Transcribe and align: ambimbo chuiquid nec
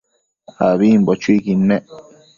ambimbo 0.67 1.11
chuiquid 1.21 1.59
nec 1.69 1.85